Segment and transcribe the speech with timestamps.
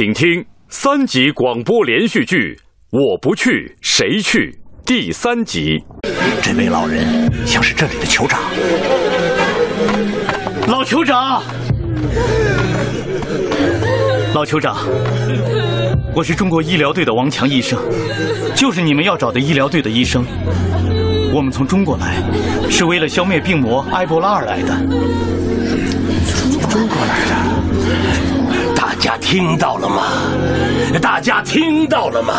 [0.00, 2.56] 请听三集广播连续剧
[2.90, 4.50] 《我不去谁去》
[4.86, 5.76] 第三集。
[6.40, 8.40] 这位老人像是这里的酋长。
[10.66, 11.42] 老酋长，
[14.32, 14.78] 老酋长，
[16.16, 17.78] 我是中国医疗队的王强医生，
[18.56, 20.24] 就是你们要找的医疗队的医生。
[21.30, 22.16] 我们从中国来，
[22.70, 24.68] 是为了消灭病魔埃博拉而来的。
[26.70, 27.34] 中国来的，
[28.38, 28.39] 大
[29.00, 30.02] 家听到了吗？
[31.00, 32.34] 大家听到了吗？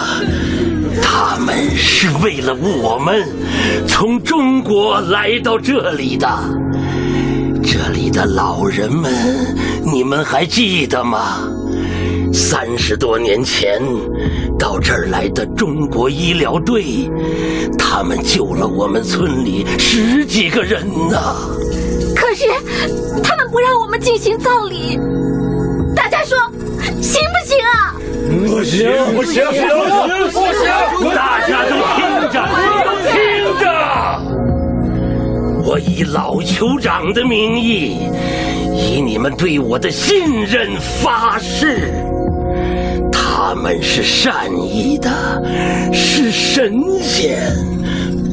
[1.02, 3.28] 他们是为了我们
[3.88, 6.28] 从中国来到这里的。
[7.64, 9.12] 这里的老人们，
[9.84, 11.40] 你们还记得吗？
[12.32, 13.82] 三十多年前
[14.60, 17.10] 到这儿来的中国医疗队，
[17.78, 21.18] 他们救了我们村里十几个人呢。
[22.16, 22.46] 可是
[23.24, 24.98] 他们不让我们进行葬礼，
[27.02, 27.96] 行不行啊？
[28.48, 29.62] 不行，不行，不行，
[30.32, 30.36] 不
[31.02, 31.16] 行！
[31.16, 32.00] 大家都听
[32.32, 32.36] 着，
[32.86, 33.14] 都听
[33.60, 33.64] 着！
[35.64, 37.98] 我以老酋长的名义，
[38.74, 41.94] 以你们对我的信任发誓，
[43.12, 45.10] 他们是善意的，
[45.94, 47.54] 是神仙，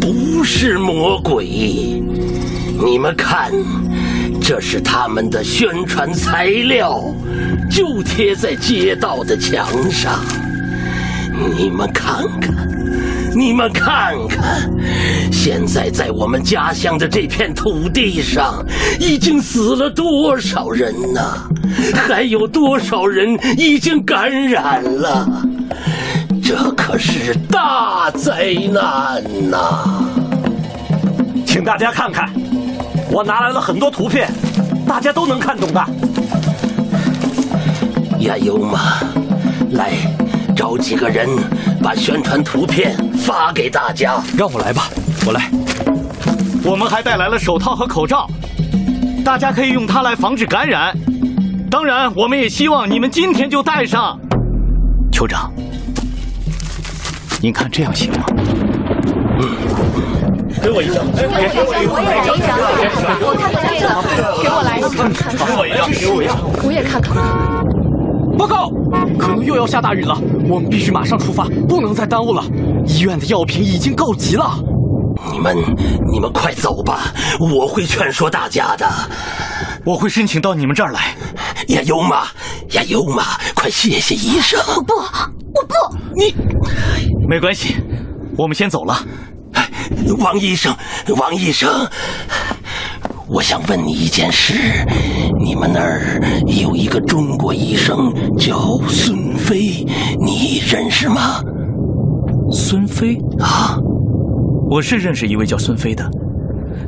[0.01, 1.47] 不是魔鬼。
[2.81, 3.53] 你们看，
[4.49, 7.05] 这是他们的宣传材料，
[7.71, 10.21] 就贴在街道的墙上。
[11.55, 12.67] 你们看看，
[13.37, 14.67] 你们看看，
[15.31, 18.65] 现在在我们家乡的这片土地上，
[18.99, 21.21] 已经死了多少人呢？
[21.95, 25.29] 还有多少人已经感染了？
[26.43, 30.09] 这可是大灾难呐！
[31.45, 32.33] 请大家看看。
[33.11, 34.31] 我拿来了很多图片，
[34.87, 35.85] 大家都能看懂的。
[38.21, 38.79] 亚优嘛，
[39.71, 39.93] 来，
[40.55, 41.29] 找几个人
[41.83, 44.21] 把宣传图片发给大家。
[44.37, 44.89] 让我来吧，
[45.27, 45.51] 我来。
[46.65, 48.29] 我们还带来了手套和口罩，
[49.25, 50.95] 大家可以用它来防止感染。
[51.71, 54.19] 当然，我们也希望你们今天就戴上。
[55.11, 55.51] 酋长，
[57.41, 58.27] 您看这样行吗？
[59.41, 60.18] 嗯。
[60.69, 61.41] 给我一张，给我一
[62.27, 62.37] 张，
[63.25, 63.89] 我看看这个，
[64.43, 64.91] 给我来一张，
[65.47, 67.17] 给我一张，给我一张，我也看看。
[68.37, 68.69] 报告，
[69.19, 70.15] 可能又要下大雨了，
[70.47, 72.45] 我们必须马上出发，不能再耽误了。
[72.85, 74.59] 医院的药品已经告急了。
[75.33, 75.57] 你们，
[76.13, 78.87] 你们快走吧，我会劝说大家的。
[79.87, 81.17] 我会申请到你们这儿来。
[81.69, 82.27] 亚优玛，
[82.73, 84.61] 亚优玛，快谢谢医生。
[84.77, 85.75] 我不，我不，
[86.15, 86.35] 你，
[87.27, 87.77] 没关系，
[88.37, 88.99] 我们先走了。
[90.19, 90.75] 王医生，
[91.17, 91.69] 王医生，
[93.29, 94.55] 我想问你一件事：
[95.39, 99.87] 你们那儿有一个中国医生叫孙飞，
[100.25, 101.41] 你认识吗？
[102.51, 103.77] 孙飞啊，
[104.71, 106.09] 我是认识一位叫孙飞的，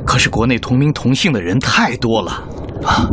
[0.05, 2.43] 可是国内同名同姓的人太多了。
[2.85, 3.07] 啊，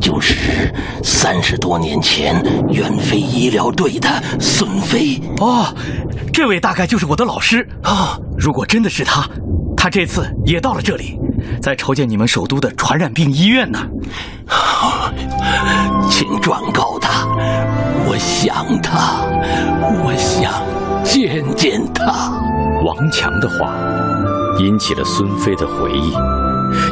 [0.00, 0.72] 就是
[1.02, 5.20] 三十多年前远飞医疗队的孙飞。
[5.38, 5.66] 哦，
[6.32, 8.18] 这位大概就是我的老师啊。
[8.38, 9.28] 如果真的是他，
[9.76, 11.18] 他这次也到了这里，
[11.60, 13.78] 在筹建你们首都的传染病医院呢。
[16.10, 17.26] 请转告他，
[18.06, 19.22] 我想他，
[20.04, 20.52] 我想
[21.04, 22.32] 见见他。
[22.84, 23.74] 王强的话
[24.58, 26.12] 引起了孙飞的回忆。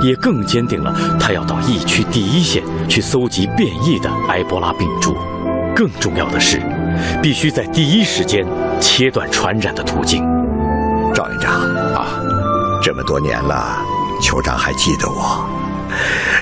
[0.02, 5.16] 也更坚定了他要到疫区第一线去搜集变异的埃博拉病株。
[5.74, 6.60] 更重要的是，
[7.22, 8.44] 必须在第一时间
[8.80, 10.22] 切断传染的途径。
[11.14, 11.52] 赵院长
[11.94, 12.20] 啊，
[12.82, 13.78] 这么多年了，
[14.20, 15.48] 酋长还记得我，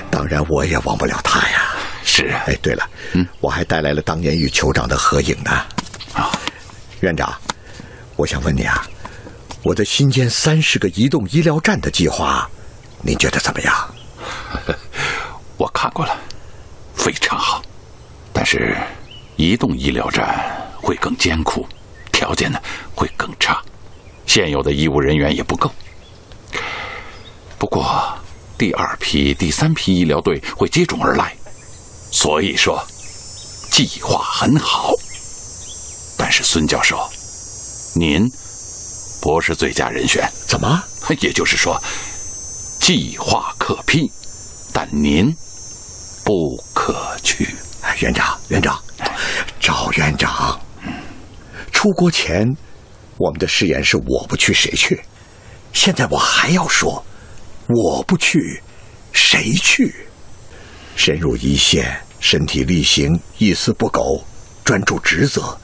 [0.09, 1.75] 当然我也忘不了他呀。
[2.03, 2.33] 是。
[2.47, 5.51] 哎，对了，嗯，我还带来了当年与酋长的合影呢。
[6.13, 6.31] 啊，
[7.01, 7.31] 院长，
[8.15, 8.87] 我想问你啊，
[9.61, 12.49] 我的新建三十个移动医疗站的计划。
[13.01, 13.95] 你觉得怎么样？
[15.57, 16.15] 我看过了，
[16.95, 17.61] 非常好。
[18.33, 18.77] 但是，
[19.35, 21.65] 移动医疗站会更艰苦，
[22.11, 22.59] 条件呢
[22.95, 23.61] 会更差，
[24.25, 25.71] 现有的医务人员也不够。
[27.57, 28.15] 不过，
[28.57, 31.35] 第二批、第三批医疗队会接踵而来，
[32.11, 32.85] 所以说，
[33.71, 34.93] 计划很好。
[36.17, 36.99] 但是，孙教授，
[37.95, 38.29] 您
[39.21, 40.27] 不是最佳人选。
[40.47, 40.83] 怎么？
[41.21, 41.81] 也就是说。
[42.87, 44.09] 计划可批，
[44.71, 45.29] 但您
[46.23, 47.45] 不可去。
[47.99, 48.81] 院长，院长，
[49.59, 50.57] 赵院长，
[51.73, 52.47] 出国前
[53.17, 55.03] 我们的誓言是我不去谁去，
[55.73, 57.05] 现在我还要说，
[57.67, 58.63] 我不去
[59.11, 59.93] 谁去？
[60.95, 64.23] 深入一线，身体力行，一丝不苟，
[64.63, 65.59] 专注职责，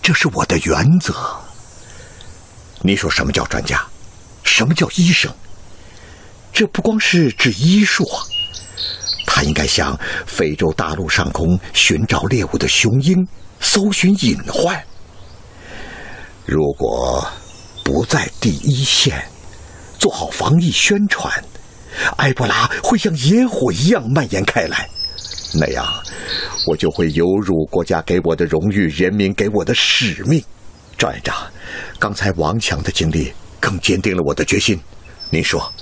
[0.00, 1.14] 这是我的原则。
[2.80, 3.86] 你说什么叫专家？
[4.42, 5.30] 什么叫医生？
[6.52, 8.22] 这不光是指医术啊，
[9.26, 13.26] 他应该向非洲大陆上空寻找猎物的雄鹰，
[13.60, 14.82] 搜寻隐患。
[16.44, 17.26] 如果
[17.84, 19.24] 不在第一线
[19.98, 21.32] 做好防疫宣传，
[22.18, 24.88] 埃博拉会像野火一样蔓延开来，
[25.54, 25.86] 那样
[26.66, 30.42] 我就会有辱国家给我的荣誉，人民给我的使命。
[30.98, 31.34] 赵院长，
[31.98, 34.78] 刚才王强的经历更坚定了我的决心。
[35.30, 35.72] 您说，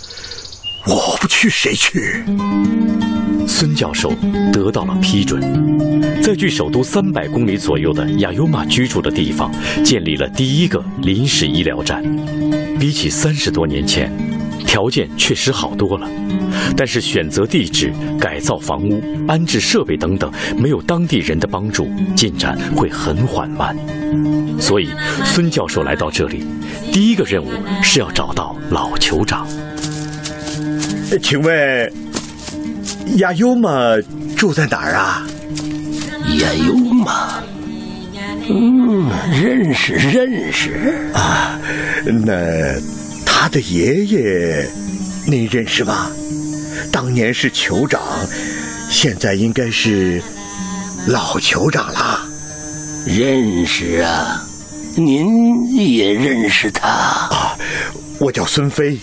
[0.86, 2.24] 我不去谁去？
[3.46, 4.12] 孙教授
[4.52, 5.40] 得到了批准，
[6.22, 9.50] 在距首都三百公里左右的亚尤玛居住的地方
[9.84, 12.02] 建立了第一个临时医疗站。
[12.78, 14.12] 比起三十多年前，
[14.66, 16.08] 条件确实好多了，
[16.76, 23.76] 但是选择地址、改造房屋、安置设备等等，没有当地人的帮助，进展会很缓慢。
[24.60, 24.90] 所以，
[25.24, 26.44] 孙教授来到这里，
[26.92, 27.50] 第一个任务
[27.82, 29.46] 是要找到老酋长。
[31.22, 31.92] 请问，
[33.16, 33.70] 亚优玛
[34.36, 35.26] 住在哪儿啊？
[36.40, 37.42] 亚优玛，
[38.48, 41.58] 嗯，认识认识啊。
[42.04, 42.74] 那
[43.24, 44.68] 他的爷爷，
[45.26, 46.10] 你认识吗？
[46.92, 48.00] 当年是酋长，
[48.90, 50.22] 现在应该是
[51.06, 52.26] 老酋长啦。
[53.06, 54.44] 认识啊，
[54.96, 57.56] 您也认识他啊？
[58.18, 58.98] 我叫孙飞。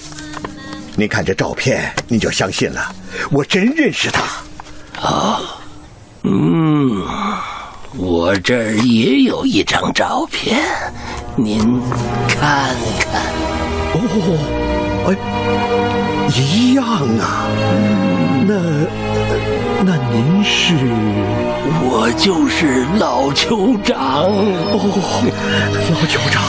[0.97, 2.95] 您看这照片，您就相信了，
[3.31, 4.21] 我真认识他。
[5.01, 5.41] 啊，
[6.23, 7.05] 嗯，
[7.97, 10.57] 我这儿也有一张照片，
[11.35, 11.59] 您
[12.29, 13.21] 看看。
[13.93, 13.99] 哦，
[15.07, 15.15] 哎，
[16.29, 16.85] 一样
[17.19, 17.47] 啊。
[18.47, 18.53] 那
[19.83, 20.73] 那您是？
[21.87, 23.97] 我就是老酋长。
[24.71, 24.73] 哦，
[25.91, 26.41] 老酋长。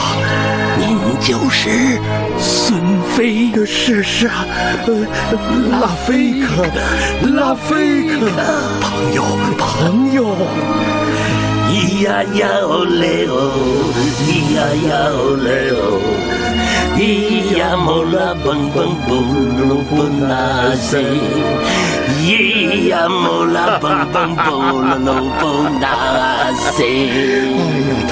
[0.79, 0.85] 您
[1.19, 1.99] 就是
[2.39, 2.79] 孙
[3.15, 4.45] 飞，是是啊，
[5.81, 6.63] 拉菲克，
[7.35, 8.29] 拉菲克，
[8.79, 9.23] 朋友
[9.57, 10.35] 朋友，
[11.69, 13.51] 咿呀呀哦嘞哦，
[14.21, 14.57] 咿呀
[14.87, 15.81] 呀哦嘞哦，
[16.97, 19.13] 咿呀莫拉蹦蹦蹦
[19.69, 20.97] 噜蹦那西，
[22.25, 26.81] 咿呀莫拉蹦蹦蹦噜蹦那西。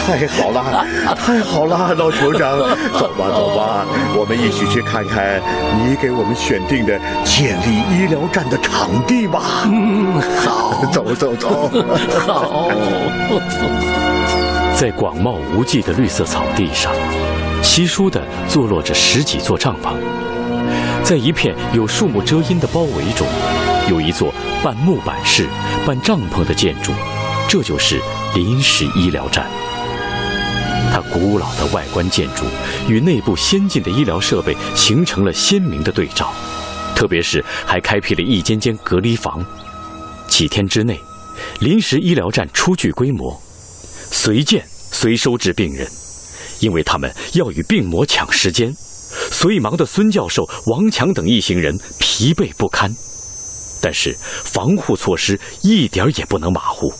[0.07, 0.85] 哎呀，太好了，
[1.15, 2.59] 太好了，老酋长，
[2.93, 3.83] 走吧走吧，
[4.15, 5.41] 我们一起去看看
[5.83, 9.41] 你给我们选定的建立医疗站的场地吧。
[9.65, 11.71] 嗯，好，走走走，
[12.27, 12.69] 好。
[14.77, 16.91] 在广袤无际的绿色草地上，
[17.65, 19.97] 稀疏的坐落着十几座帐篷。
[21.03, 23.27] 在一片有树木遮阴的包围中，
[23.89, 24.33] 有一座
[24.63, 25.47] 半木板式、
[25.85, 26.93] 半帐篷的建筑，
[27.49, 27.99] 这就是
[28.35, 29.45] 临时医疗站。
[30.93, 32.45] 它古老的外观建筑
[32.87, 36.31] 与内部先进的医疗设备形成了鲜明的对照，
[36.95, 39.43] 特别是还开辟了一间间隔离房。
[40.27, 40.99] 几天之内，
[41.59, 43.37] 临时医疗站初具规模，
[44.11, 45.85] 随建随收治病人，
[46.59, 48.73] 因为他们要与病魔抢时间，
[49.31, 52.91] 所以忙得孙教授、王强等一行人疲惫不堪。
[53.81, 56.91] 但是防护措施一点也不能马虎。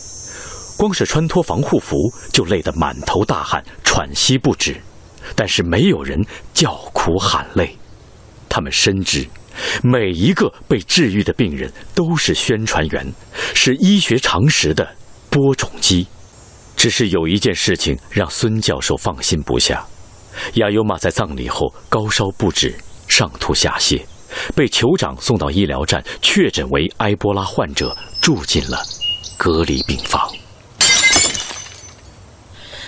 [0.76, 1.96] 光是穿脱防护服
[2.32, 4.76] 就累得满头大汗、喘息不止，
[5.34, 6.22] 但是没有人
[6.52, 7.76] 叫苦喊累。
[8.48, 9.26] 他们深知，
[9.82, 13.10] 每一个被治愈的病人都是宣传员，
[13.54, 14.86] 是医学常识的
[15.30, 16.06] 播种机。
[16.76, 19.84] 只是有一件事情让孙教授放心不下：
[20.54, 22.76] 亚尤玛在葬礼后高烧不止，
[23.08, 24.04] 上吐下泻，
[24.54, 28.82] 被酋长送到医疗站确诊为埃博拉患者，住进了
[29.38, 30.30] 隔离病房。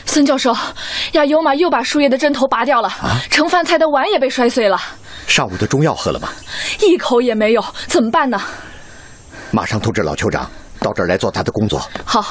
[0.05, 0.55] 孙教授，
[1.13, 2.91] 亚尤玛又把输液的针头拔掉了，
[3.31, 4.81] 盛饭菜的碗也被摔碎了。
[5.27, 6.29] 上午的中药喝了吗？
[6.81, 8.41] 一口也没有，怎么办呢？
[9.51, 11.87] 马上通知老酋长到这儿来做他的工作。
[12.05, 12.25] 好，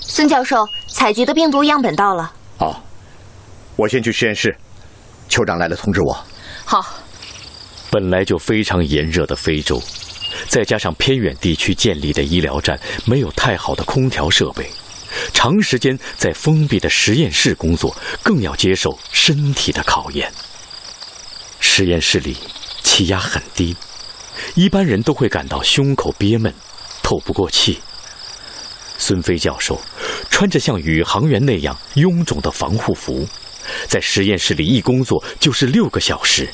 [0.00, 2.32] 孙教授，采集的病毒样本到了。
[2.58, 2.82] 好，
[3.76, 4.54] 我先去实验室，
[5.28, 6.24] 酋长来了通知我。
[6.64, 6.84] 好。
[7.90, 9.82] 本来就非常炎热的非洲，
[10.48, 14.70] 再加上偏远地区建立的医疗站没有太好的空调设备。
[15.32, 17.92] 长时间在封闭的实验室工作，
[18.22, 20.32] 更要接受身体的考验。
[21.58, 22.36] 实验室里
[22.84, 23.76] 气压很低，
[24.54, 26.54] 一般人都会感到胸口憋闷，
[27.02, 27.80] 透不过气。
[28.98, 29.80] 孙飞教授
[30.40, 33.28] 穿着像宇航员那样臃肿的防护服，
[33.86, 36.48] 在实验室里一工作就是六个小时。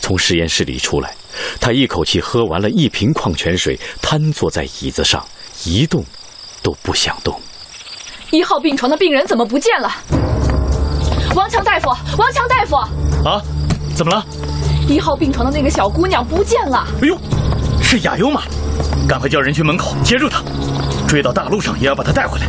[0.00, 1.14] 从实验室里出来，
[1.60, 5.22] 他一口气喝完了一瓶矿泉水，瘫坐在椅子上
[5.66, 6.02] 一动。
[6.62, 7.38] 都不想动。
[8.30, 9.92] 一号病床的病人怎么不见了？
[11.34, 12.76] 王强大夫，王强大夫，
[13.28, 13.42] 啊，
[13.94, 14.24] 怎么了？
[14.88, 16.88] 一号病床的那个小姑娘不见了。
[17.02, 17.18] 哎呦，
[17.82, 18.40] 是雅优吗？
[19.06, 20.42] 赶快叫人去门口接住她，
[21.12, 22.46] 追到大路上也要把她带回来。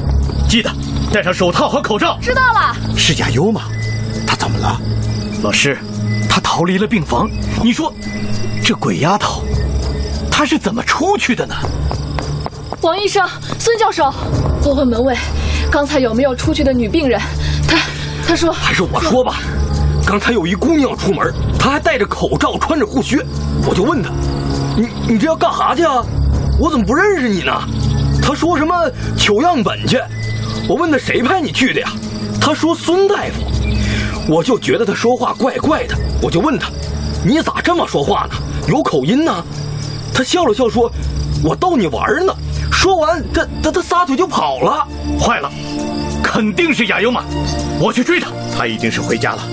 [0.48, 0.72] 记得
[1.12, 2.18] 戴上手套和口罩。
[2.22, 2.74] 知道了。
[2.96, 3.64] 是亚优吗？
[4.26, 4.80] 她怎么了？
[5.44, 5.78] 老师，
[6.30, 7.30] 她逃离了病房。
[7.62, 7.94] 你说，
[8.64, 9.44] 这鬼丫头，
[10.32, 11.54] 她是怎么出去的呢？
[12.80, 13.28] 王医生，
[13.60, 14.10] 孙教授，
[14.64, 15.14] 我问门卫，
[15.70, 17.20] 刚才有没有出去的女病人？
[17.68, 17.78] 他
[18.26, 19.42] 他说，还是我说吧。
[20.08, 23.18] 刚才有一姑娘出门，她还戴着口罩，穿着护靴。
[23.68, 24.10] 我就问她
[24.80, 26.02] ：“你你这要干啥去啊？
[26.62, 27.52] 我怎么不认识你呢？”
[28.24, 30.00] 她说什么取样本去。
[30.70, 31.90] 我问他谁派你去的呀？
[32.40, 33.44] 他说孙大夫。
[34.30, 36.70] 我就觉得他说话怪怪的，我就问他
[37.26, 38.36] ：“你咋这么说话呢？
[38.70, 39.44] 有口音呢？”
[40.16, 40.90] 他笑了笑说
[41.44, 42.34] ：“我逗你玩呢。”
[42.72, 44.88] 说完，他他他撒腿就跑了。
[45.20, 45.52] 坏了，
[46.24, 47.24] 肯定是亚优马，
[47.80, 48.32] 我去追他。
[48.58, 49.44] 他一定是回家了。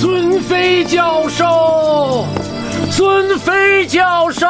[0.00, 2.24] 孙飞教授，
[2.90, 4.46] 孙飞教授，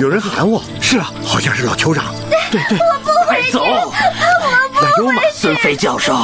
[0.00, 0.62] 有人喊我。
[0.90, 2.14] 是啊，好像是老酋长。
[2.50, 3.62] 对对，我不回去，走。
[3.62, 3.90] 我
[4.72, 5.20] 不回去。
[5.34, 6.14] 孙飞教授，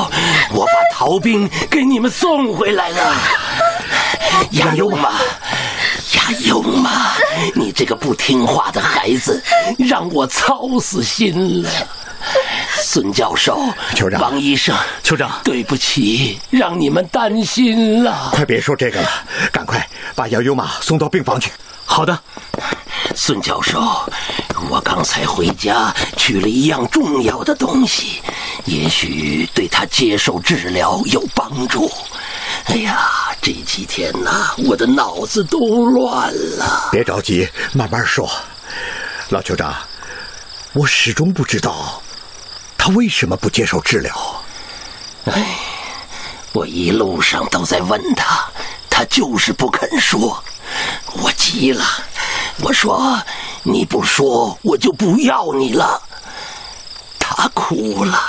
[0.54, 3.14] 我把逃兵给你们送回来了。
[4.52, 5.20] 亚优玛，
[6.14, 7.12] 亚优玛，
[7.54, 9.44] 你这个不听话的孩子，
[9.76, 11.68] 让我操死心了。
[12.76, 13.60] 孙教授，
[13.94, 18.30] 酋长，王医生，酋长，对不起，让你们担心了。
[18.32, 19.10] 快别说这个了，
[19.52, 21.50] 赶快把亚优玛送到病房去。
[21.84, 22.18] 好的，
[23.14, 24.10] 孙教授，
[24.70, 28.22] 我刚才回家取了一样重要的东西，
[28.64, 31.90] 也许对他接受治疗有帮助。
[32.66, 33.10] 哎呀，
[33.42, 36.88] 这几天呐，我的脑子都乱了。
[36.90, 38.30] 别着急，慢慢说。
[39.28, 39.74] 老酋长，
[40.72, 42.02] 我始终不知道
[42.78, 44.14] 他为什么不接受治疗。
[45.26, 45.58] 哎，
[46.52, 48.48] 我一路上都在问他，
[48.88, 50.42] 他就是不肯说。
[51.14, 51.84] 我急了，
[52.60, 53.18] 我说
[53.64, 56.00] ：“你不说，我就不要你了。”
[57.18, 58.22] 他哭了，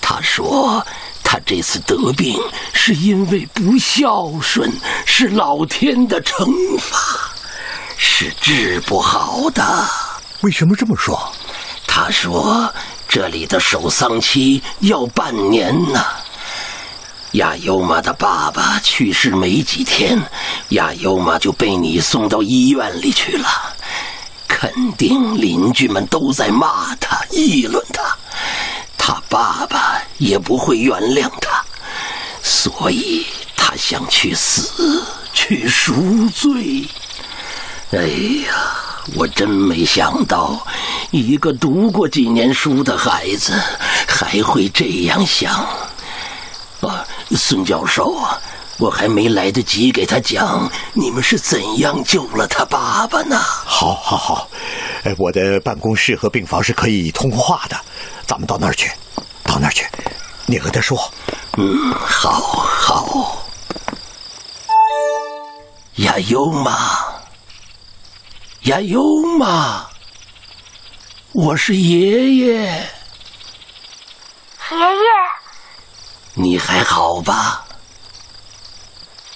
[0.00, 0.86] 他说
[1.24, 2.38] ：“他这次得病
[2.72, 4.70] 是因为不孝顺，
[5.04, 6.96] 是老天的惩罚，
[7.96, 9.64] 是治不好的。”
[10.42, 11.18] 为什么这么说？
[11.86, 12.72] 他说
[13.08, 16.04] ：“这里的守丧期要半年呢。”
[17.32, 20.20] 亚优玛的爸爸去世没几天，
[20.70, 23.48] 亚优玛就被你送到医院里去了。
[24.54, 28.16] 肯定邻居们都在骂他、议论他，
[28.98, 31.64] 他爸爸也不会原谅他，
[32.42, 36.86] 所以他想去死，去赎罪。
[37.92, 37.98] 哎
[38.46, 38.76] 呀，
[39.14, 40.64] 我真没想到，
[41.10, 43.52] 一个读过几年书的孩子
[44.06, 45.66] 还会这样想。
[46.82, 48.38] 啊，孙教授啊，
[48.78, 53.38] 我还没来得及给他讲你们是怎样救了他爸爸呢。
[53.38, 54.48] 好，好，好，
[55.04, 57.76] 呃，我的办公室和病房是可以通话的，
[58.26, 58.90] 咱们到那儿去，
[59.44, 59.86] 到那儿去，
[60.46, 60.98] 你和他说。
[61.58, 63.44] 嗯，好，好。
[65.96, 66.72] 亚优玛，
[68.62, 69.00] 亚优
[69.38, 69.86] 玛，
[71.32, 72.54] 我是爷爷。
[74.70, 75.04] 爷爷。
[76.34, 77.64] 你还好吧？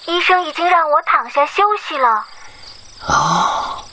[0.07, 2.25] 医生已经让我躺下休息了。
[3.07, 3.83] 哦，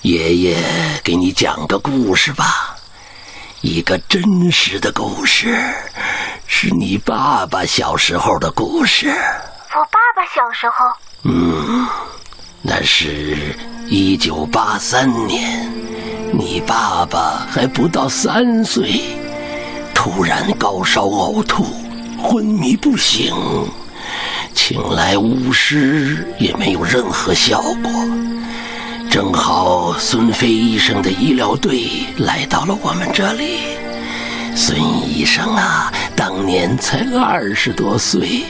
[0.00, 0.56] 爷爷
[1.04, 2.74] 给你讲个故事吧，
[3.60, 5.74] 一个真实的故事，
[6.46, 9.10] 是你爸爸小时候的故事。
[9.74, 10.86] 我爸爸小时候？
[11.24, 11.86] 嗯，
[12.62, 13.54] 那是
[13.88, 15.70] 一九八三年，
[16.32, 19.02] 你爸爸还不到三岁，
[19.94, 21.66] 突然高烧呕吐。
[22.22, 23.34] 昏迷不醒，
[24.54, 27.90] 请来巫师也没有任何效果。
[29.10, 33.58] 正好孙飞医生的医疗队来到了我们这里。
[34.54, 34.78] 孙
[35.08, 38.44] 医生啊，当年才二十多岁，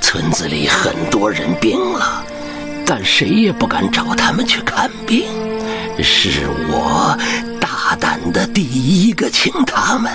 [0.00, 2.24] 村子里很多人病了，
[2.84, 5.24] 但谁也不敢找他们去看病。
[6.00, 7.18] 是我
[7.60, 10.12] 大胆的第一个请他们。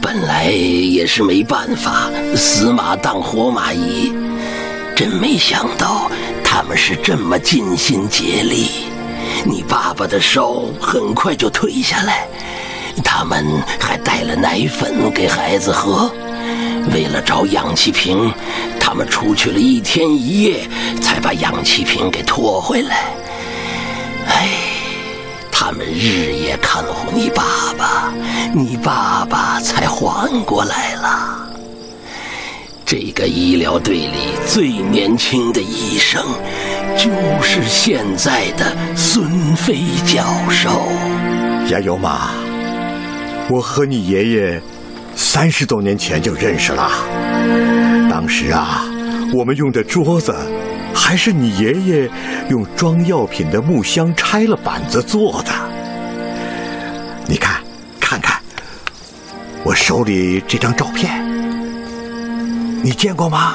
[0.00, 4.12] 本来也是没办法，死马当活马医。
[4.94, 6.10] 真没想到
[6.42, 8.68] 他们是这么尽心竭力。
[9.44, 12.26] 你爸爸的烧很快就退下来，
[13.04, 13.46] 他们
[13.78, 16.10] 还带了奶粉给孩子喝。
[16.92, 18.32] 为了找氧气瓶，
[18.80, 20.68] 他们出去了一天一夜，
[21.02, 23.17] 才把氧气瓶给拖回来。
[25.70, 28.10] 他们日夜看护你爸爸，
[28.54, 31.46] 你爸爸才缓过来了。
[32.86, 36.24] 这个医疗队里最年轻的医生，
[36.96, 37.10] 就
[37.42, 40.70] 是现在的孙飞教授。
[41.70, 42.30] 亚优玛，
[43.50, 44.62] 我和你爷爷
[45.14, 46.90] 三十多年前就认识了。
[48.10, 48.86] 当时啊，
[49.34, 50.34] 我们用的桌子
[50.98, 52.10] 还是你爷爷
[52.50, 55.52] 用装药品的木箱拆了板子做的。
[57.26, 57.62] 你看，
[58.00, 58.42] 看看
[59.62, 61.22] 我手里这张照片，
[62.82, 63.54] 你见过吗？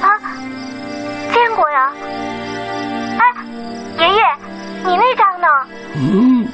[0.00, 0.08] 啊，
[1.32, 1.92] 见过呀。
[3.18, 3.22] 哎，
[3.98, 4.22] 爷爷，
[4.84, 5.46] 你那张呢？
[5.96, 6.48] 嗯，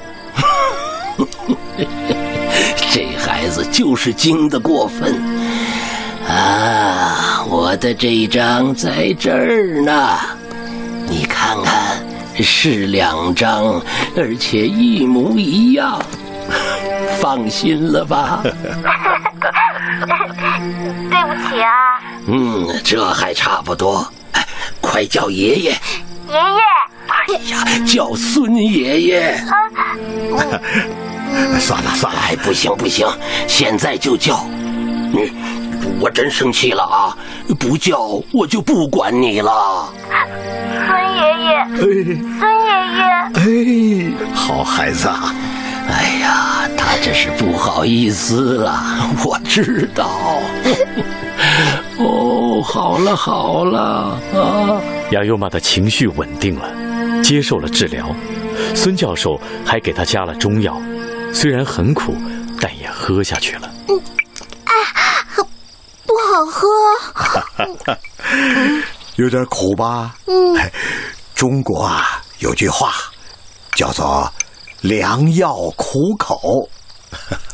[2.90, 5.29] 这孩子就是精的过分啊！
[7.70, 10.18] 我的这张在这儿呢，
[11.08, 12.04] 你看看，
[12.42, 13.80] 是两张，
[14.16, 16.02] 而且一模一样，
[17.22, 18.40] 放心了吧？
[18.42, 18.50] 对
[21.28, 21.70] 不起啊。
[22.26, 24.04] 嗯，这还差不多。
[24.32, 24.44] 哎，
[24.80, 25.70] 快叫爷爷！
[26.28, 26.60] 爷爷。
[27.06, 27.18] 哎
[27.50, 29.30] 呀，叫孙爷爷。
[29.30, 29.54] 啊，
[31.60, 33.06] 算了算了，哎，不行不行，
[33.46, 34.44] 现在就叫。
[35.12, 35.32] 你，
[36.00, 37.16] 我真生气了啊！
[37.58, 38.00] 不叫
[38.32, 39.92] 我就不管你了。
[40.86, 43.02] 孙爷爷，孙爷爷，
[43.34, 45.34] 哎，好孩子啊！
[45.88, 48.80] 哎呀，他这是不好意思了，
[49.24, 50.08] 我知道。
[51.98, 54.80] 哦，好了好了啊！
[55.10, 58.06] 亚优玛的情绪稳定了，接受了治疗。
[58.74, 60.80] 孙教授还给他加了中药，
[61.32, 62.14] 虽然很苦，
[62.60, 63.70] 但也喝下去了。
[66.30, 66.66] 好喝。
[69.16, 70.14] 有点苦吧？
[70.26, 70.70] 嗯。
[71.34, 72.94] 中国啊，有句话
[73.74, 74.30] 叫做
[74.82, 76.68] “良药苦口”。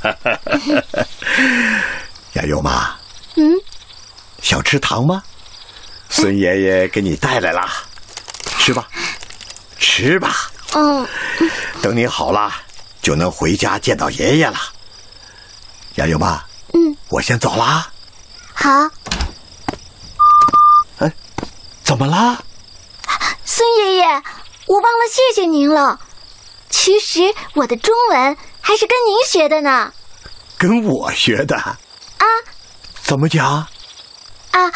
[2.34, 2.94] 亚优妈，
[3.36, 3.54] 嗯，
[4.42, 5.22] 想吃糖吗？
[6.10, 7.66] 孙爷爷给你带来了，
[8.58, 8.86] 吃吧，
[9.78, 10.50] 吃吧。
[10.74, 11.08] 嗯，
[11.80, 12.52] 等你好了，
[13.00, 14.58] 就能回家见到爷爷了。
[15.94, 16.42] 亚优妈，
[16.74, 17.88] 嗯，我先走啦。
[18.56, 18.90] 好。
[20.98, 21.12] 哎，
[21.84, 22.38] 怎么啦？
[23.44, 24.04] 孙爷爷，
[24.66, 26.00] 我忘了谢谢您了。
[26.68, 29.92] 其实我的中文还是跟您学的呢。
[30.58, 31.54] 跟我学的？
[31.56, 31.78] 啊？
[33.02, 33.66] 怎么讲？
[34.52, 34.72] 啊，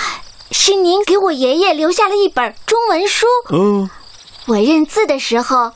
[0.50, 3.26] 是您给我爷爷留下了一本中文书。
[3.50, 3.90] 嗯。
[4.46, 5.72] 我认字的时候，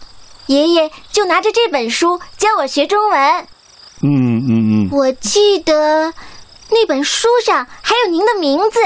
[0.46, 3.46] 爷爷就拿着这本书教我学中文。
[4.02, 4.88] 嗯嗯嗯。
[4.92, 6.12] 我记得
[6.74, 8.80] 那本书上还有您的名字，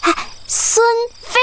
[0.00, 0.14] 哎，
[0.46, 0.82] 孙
[1.20, 1.38] 飞。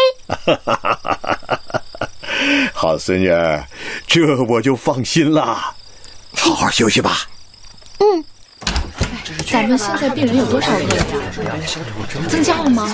[2.73, 3.63] 好孙女儿，
[4.07, 5.75] 这我就放心了。
[6.35, 7.19] 好好休息吧。
[7.99, 8.25] 嗯。
[9.51, 10.87] 咱们现在病人有多少个呀？
[12.27, 12.91] 增加了吗？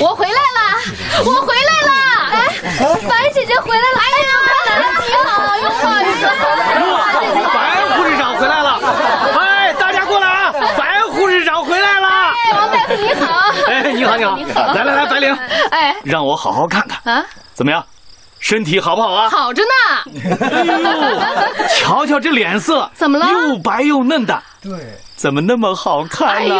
[0.00, 0.80] 我回来了，
[1.24, 1.90] 我回来了！
[2.32, 2.48] 哎，
[3.06, 4.00] 白姐姐回来了！
[4.00, 4.28] 哎呀，
[5.06, 6.26] 你好，拥抱一个。
[7.52, 7.56] 白
[7.94, 8.80] 护士长回来了！
[9.38, 10.52] 哎，大家过来啊！
[10.76, 12.08] 白护士长回来了！
[12.54, 13.52] 王大夫你好！
[13.68, 14.72] 哎，你好， 你好！
[14.74, 15.34] 来来来，白灵，
[15.70, 17.84] 哎，让我好好看看啊，怎么样？
[18.40, 19.28] 身体好不好啊？
[19.30, 19.68] 好着呢。
[20.40, 20.74] 哎呦，
[21.76, 23.26] 瞧瞧这脸色，怎么了？
[23.26, 24.40] 又白又嫩的。
[24.62, 24.72] 对，
[25.16, 26.54] 怎么那么好看呢？
[26.54, 26.56] 哎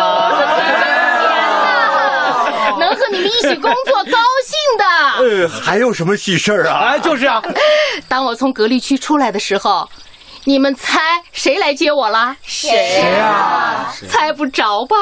[2.73, 4.85] 呦，能和你们一起工作，高兴的。
[5.45, 6.79] 呃，还有什么喜事儿啊？
[6.95, 7.41] 哎，就是啊。
[8.09, 9.89] 当我从隔离区出来的时候，
[10.45, 11.01] 你们猜
[11.33, 12.35] 谁来接我了？
[12.43, 13.93] 谁啊？
[14.09, 14.97] 猜不着吧？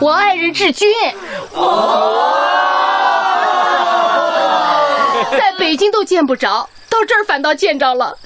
[0.00, 0.88] 我爱人志军。
[5.30, 8.16] 在北京都见不着，到这儿反倒见着了，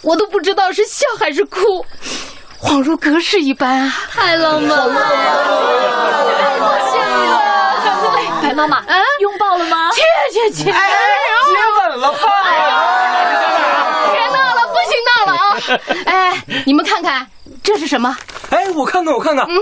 [0.00, 1.84] 我都不知道是笑还是哭，
[2.60, 3.92] 恍如隔世一般啊！
[4.10, 4.94] 太浪漫了，
[6.38, 7.42] 太高兴了！
[8.42, 9.64] 白妈妈，嗯，拥抱了。
[9.66, 9.90] 吗？
[9.92, 10.70] 切切切！
[10.70, 10.90] 哎，
[11.46, 12.12] 接吻了。
[12.12, 12.18] 吧？
[14.12, 15.34] 别闹了，不许闹了。
[15.38, 15.56] 啊！
[16.06, 17.26] 哎，你们看看
[17.62, 18.16] 这是什么？
[18.52, 19.58] 哎，我看看，我看看，嗯，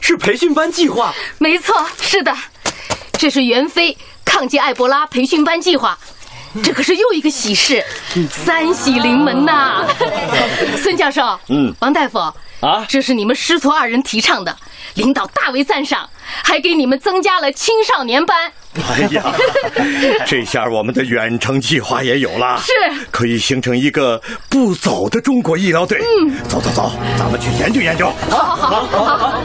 [0.00, 1.12] 是培训班计划。
[1.38, 2.32] 没错，是的，
[3.18, 3.96] 这是袁飞。
[4.24, 5.98] 抗击埃博拉培训班计划，
[6.62, 7.84] 这可是又一个喜事，
[8.30, 9.84] 三喜临门呐！
[10.82, 12.18] 孙教授，嗯，王大夫
[12.60, 14.56] 啊，这是你们师徒二人提倡的，
[14.94, 16.08] 领导大为赞赏，
[16.44, 18.52] 还给你们增加了青少年班。
[18.88, 19.22] 哎呀，
[20.26, 22.72] 这下我们的远程计划也有了，是
[23.10, 25.98] 可以形成一个不走的中国医疗队。
[26.00, 28.10] 嗯，走走走，咱们去研究研究。
[28.30, 29.40] 好好好好好好。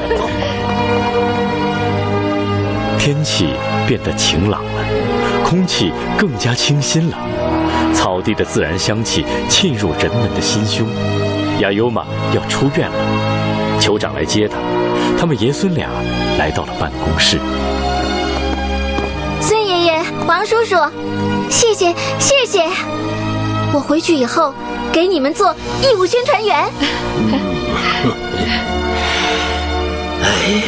[2.98, 3.54] 天气
[3.88, 4.84] 变得晴朗了，
[5.46, 7.18] 空气更加清新了，
[7.94, 10.86] 草地的自然香气沁入人们的心胸。
[11.60, 12.06] 亚优玛
[12.36, 12.96] 要出院了，
[13.88, 14.58] 酋长来接他，
[15.18, 15.88] 他们爷孙俩
[16.38, 17.40] 来到了办公室。
[19.40, 20.76] 孙爷爷、王叔叔，
[21.50, 22.68] 谢谢谢谢！
[23.72, 24.54] 我回去以后
[24.92, 26.66] 给你们做义务宣传员。
[30.22, 30.64] 哎，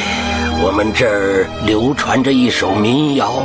[0.64, 3.44] 我们这儿流传着一首民谣：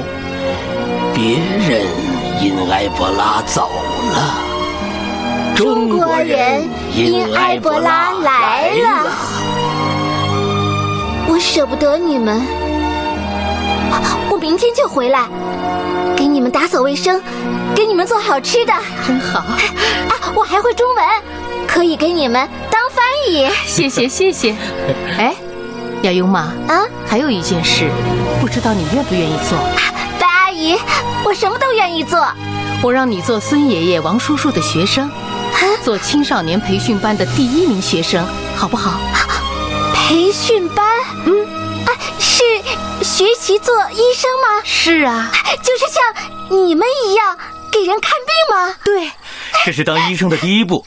[1.13, 1.85] 别人
[2.41, 3.69] 因埃博拉走
[4.15, 4.37] 了，
[5.57, 6.63] 中国人
[6.95, 9.34] 因埃博拉来了。
[11.35, 12.41] 我舍不得你们，
[14.31, 15.27] 我明天就回来，
[16.15, 17.21] 给你们打扫卫生，
[17.75, 18.73] 给你们做好吃的，
[19.05, 19.41] 真好。
[19.41, 21.05] 啊，我还会中文，
[21.67, 23.51] 可以给你们当翻译。
[23.67, 24.55] 谢谢谢谢。
[25.19, 25.35] 哎。
[26.03, 27.91] 亚优玛啊，还有一件事，
[28.41, 29.59] 不知道你愿不愿意做？
[30.21, 30.79] 白阿姨，
[31.25, 32.25] 我什么都愿意做。
[32.81, 35.11] 我让你做孙爷爷、王叔叔的学生，
[35.83, 39.01] 做青少年培训班的第一名学生，好不好？
[40.07, 40.85] 培训班？
[41.25, 41.47] 嗯，
[41.87, 42.43] 啊，是
[43.03, 44.61] 学习做医生吗？
[44.63, 46.05] 是啊，就是像
[46.51, 47.39] 你们一样
[47.73, 48.77] 给人看病吗？
[48.85, 49.11] 对，
[49.65, 50.85] 这是当医生的第一步。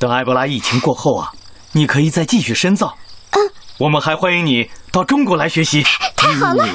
[0.00, 1.30] 等埃博拉疫情过后啊，
[1.70, 2.96] 你可以再继续深造。
[3.30, 3.48] 嗯。
[3.78, 5.82] 我们还欢迎你到中国来学习。
[6.14, 6.68] 太好了，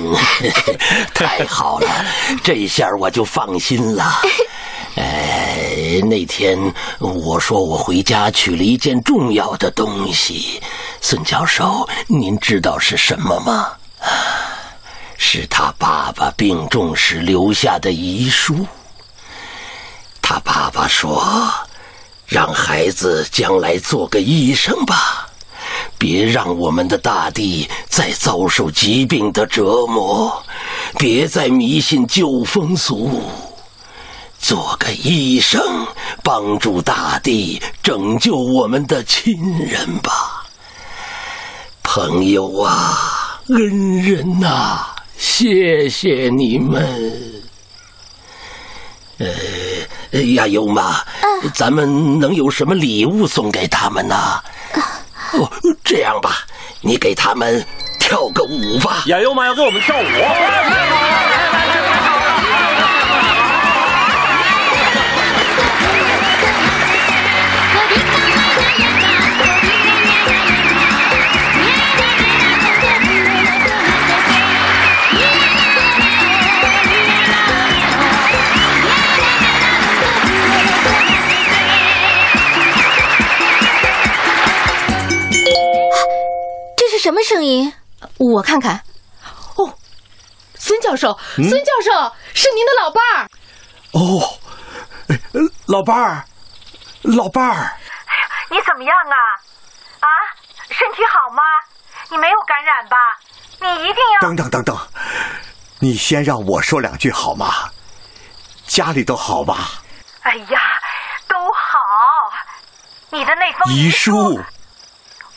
[1.14, 2.06] 太好了，
[2.44, 4.22] 这下我就放心了。
[4.98, 6.58] 哎，那天
[7.00, 10.60] 我说我回家取了一件重要的东西，
[11.00, 13.70] 孙教授，您知道是什么吗？
[15.20, 18.66] 是他爸爸病重时留下的遗书。
[20.22, 21.24] 他爸爸说
[22.28, 25.27] ：“让孩子将来做个医生吧。”
[25.98, 30.44] 别让我们的大地再遭受疾病的折磨，
[30.98, 33.22] 别再迷信旧风俗，
[34.40, 35.60] 做个医生，
[36.24, 40.46] 帮助大地，拯救我们的亲人吧，
[41.82, 44.86] 朋友啊，恩人呐，
[45.18, 46.86] 谢谢你们。
[49.18, 51.04] 呃，亚优玛，
[51.56, 54.16] 咱们能有什么礼物送给他们呢？
[55.34, 55.52] 哦，
[55.84, 56.40] 这样吧，
[56.82, 57.66] 你给他们
[58.00, 59.04] 跳个舞吧。
[59.08, 61.47] 雅优玛要给我们跳舞。
[87.08, 87.72] 什么声音？
[88.18, 88.84] 我看看。
[89.56, 89.74] 哦，
[90.56, 93.30] 孙教授，孙教授是您的老伴儿。
[93.94, 94.38] 哦，
[95.68, 96.26] 老伴儿，
[97.04, 97.54] 老伴儿。
[97.54, 99.16] 哎呀，你怎么样啊？
[100.02, 100.08] 啊，
[100.68, 101.42] 身体好吗？
[102.12, 102.98] 你没有感染吧？
[103.62, 104.28] 你一定要……
[104.28, 104.78] 等等等等，
[105.80, 107.70] 你先让我说两句好吗？
[108.68, 109.82] 家里都好吧？
[110.24, 110.60] 哎呀，
[111.30, 111.80] 都好。
[113.12, 114.38] 你的那封遗书。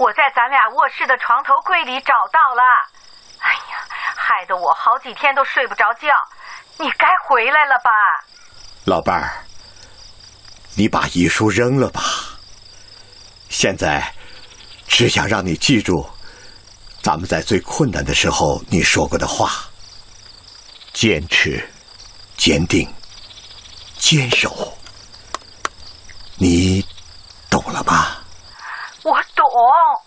[0.00, 2.62] 我在咱俩卧室的床头柜里找到了，
[3.40, 3.86] 哎呀，
[4.16, 6.08] 害得我好几天都睡不着觉。
[6.78, 7.90] 你该回来了吧，
[8.86, 9.44] 老伴儿？
[10.74, 12.00] 你把遗书扔了吧。
[13.50, 14.02] 现在
[14.88, 16.08] 只想让你记住，
[17.02, 19.50] 咱们在最困难的时候你说过的话：
[20.94, 21.62] 坚持、
[22.38, 22.90] 坚定、
[23.98, 24.72] 坚守。
[26.36, 26.82] 你
[27.50, 28.09] 懂了吧？
[29.60, 30.00] 我懂，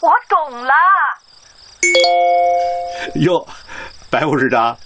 [0.00, 0.72] 我懂了。
[3.16, 3.46] 哟，
[4.10, 4.78] 白护士长，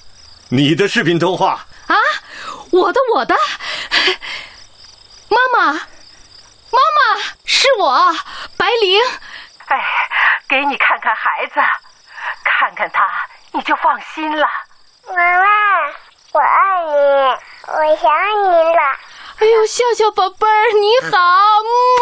[0.49, 1.95] 你的视频通话啊？
[2.73, 3.37] 我的，我的，
[5.29, 8.13] 妈妈，妈妈，是我，
[8.57, 9.01] 白灵。
[9.67, 9.81] 哎，
[10.49, 11.61] 给你看看孩子，
[12.43, 13.09] 看看他，
[13.53, 14.49] 你就放心了。
[15.09, 15.47] 妈妈，
[16.33, 16.93] 我爱你，
[17.69, 18.11] 我想
[18.51, 18.83] 你了。
[19.39, 21.19] 哎呦，笑笑宝贝儿，你好。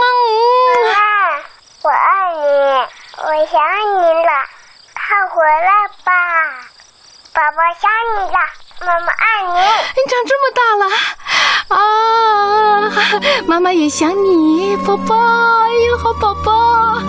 [0.00, 0.04] 妈
[0.94, 1.44] 妈，
[1.82, 2.40] 我爱你，
[3.16, 3.58] 我想
[3.94, 4.32] 你了，
[4.92, 6.12] 快回来吧，
[7.32, 8.36] 宝宝想你了，
[8.80, 9.54] 妈妈爱你。
[9.96, 10.84] 你长这么大了
[11.70, 11.80] 啊，
[13.46, 16.98] 妈妈也想你，宝宝，哎呦，好宝宝。
[16.98, 17.02] 世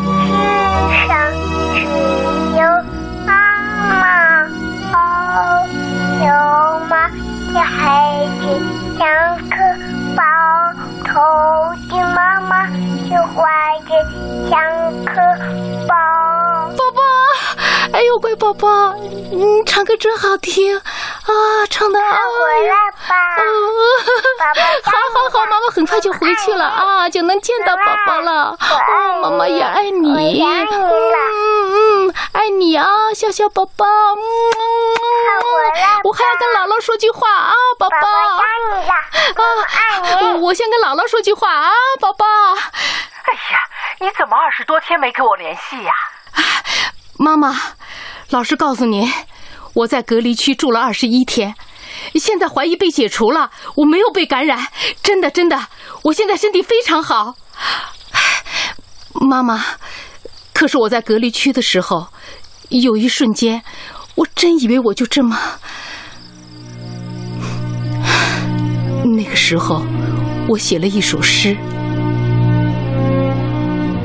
[1.06, 1.12] 上
[1.76, 1.82] 只
[2.56, 2.64] 有
[3.26, 3.30] 妈
[4.00, 4.48] 妈
[4.94, 4.96] 好，
[6.24, 7.10] 有妈
[7.54, 8.42] 的孩子
[8.98, 9.04] 像
[9.50, 9.56] 颗。
[10.14, 10.24] 宝
[11.06, 11.10] 头
[11.90, 12.68] 的妈妈
[13.12, 13.44] 就怀
[13.90, 13.92] 着
[14.50, 14.56] 像
[15.04, 15.12] 颗
[15.86, 15.94] 宝
[16.78, 17.02] 宝宝，
[17.92, 20.82] 哎呦，乖宝宝，你唱歌真好听啊，
[21.70, 23.14] 唱的啊，回来吧，
[24.40, 28.58] 爸爸，好好好，妈妈很快就回去了啊，就能见到宝宝了。
[28.62, 30.68] 哦，妈妈也爱你，嗯
[32.08, 33.86] 嗯，爱你啊，小小宝宝。
[33.86, 34.22] 嗯，
[36.06, 37.98] 我还要跟姥姥说句话啊，宝宝。
[37.98, 39.44] 爱你了，啊，
[40.04, 40.40] 爱你。
[40.40, 42.26] 我先跟姥姥说句话啊，宝宝。
[43.32, 43.58] 哎呀，
[44.02, 45.94] 你怎么二十多天没跟我联系呀？
[46.34, 46.44] 啊
[47.18, 47.58] 妈妈，
[48.30, 49.10] 老实告诉您，
[49.74, 51.56] 我在隔离区住了二十一天，
[52.16, 54.68] 现在怀疑被解除了，我没有被感染，
[55.02, 55.68] 真的真的，
[56.04, 57.36] 我现在身体非常好。
[59.14, 59.64] 妈妈，
[60.54, 62.10] 可是我在隔离区的时候，
[62.68, 63.64] 有一瞬间，
[64.16, 65.40] 我真以为我就这么……
[69.16, 69.86] 那个时候，
[70.50, 71.56] 我写了一首诗。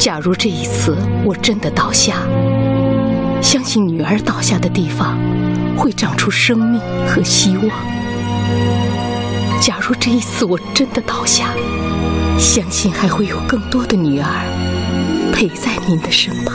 [0.07, 2.19] 假如这一次我真的倒下，
[3.43, 5.19] 相信女儿倒下的地方
[5.77, 7.69] 会长出生命和希望。
[9.61, 11.49] 假如这一次我真的倒下，
[12.39, 16.55] 相信还会有更多的女儿陪在您的身旁。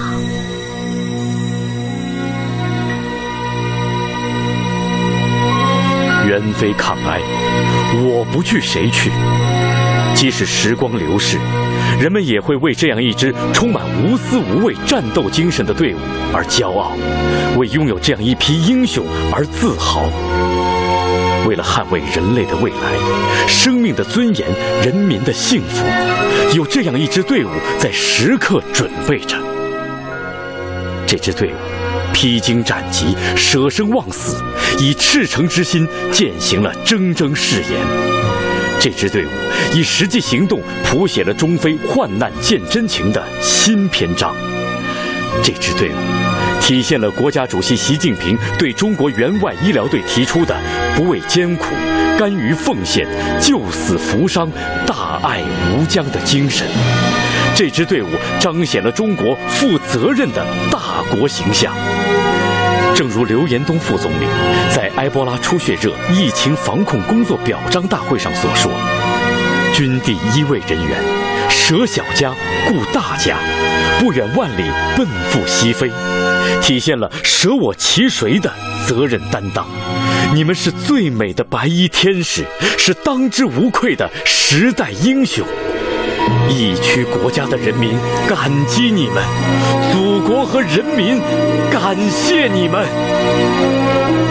[6.26, 7.20] 元妃抗哀，
[7.96, 9.12] 我不去谁去？
[10.16, 11.38] 即使时光流逝，
[12.00, 15.98] 人们也会为这样一支充满无私无畏战斗精神的队伍
[16.34, 16.94] 而骄傲，
[17.58, 20.10] 为拥有这样一批英雄而自豪。
[21.48, 24.48] 为了捍卫人类的未来、生命的尊严、
[24.84, 25.86] 人民的幸福，
[26.56, 29.36] 有这样一支队伍在时刻准备着。
[31.08, 31.56] 这支队伍
[32.14, 34.42] 披荆斩棘、舍生忘死，
[34.80, 38.31] 以赤诚之心践行了铮铮誓言。
[38.84, 39.30] 这支队伍
[39.76, 44.36] 以实际行动谱写了中非患难见真情的新篇章。
[45.44, 45.94] 这支队伍
[46.60, 50.60] 体现了国家主席习近平对中国援外医疗队提出的
[50.96, 51.76] 不畏艰苦、
[52.18, 53.08] 甘于奉献、
[53.40, 54.52] 救死扶伤、
[54.88, 56.66] 大爱无疆的精神。
[57.54, 58.08] 这支队伍
[58.40, 61.72] 彰显了中国负责任的大国形象。
[63.02, 64.28] 正如刘延东副总理
[64.70, 68.72] 在埃博拉出血热疫情防控工作表彰大会上所说
[69.74, 71.00] ：“军第一位人员，
[71.50, 72.32] 舍小家
[72.68, 73.40] 顾大家，
[74.00, 75.90] 不远万里奔赴西非，
[76.62, 78.54] 体现了舍我其谁的
[78.88, 79.66] 责任担当。
[80.36, 82.46] 你们是最美的白衣天使，
[82.78, 85.44] 是当之无愧的时代英雄。”
[86.50, 89.24] 疫区国家的人民感激你们，
[89.92, 91.20] 祖国和人民
[91.72, 94.31] 感谢你们。